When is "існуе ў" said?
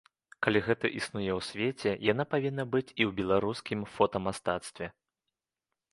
0.99-1.41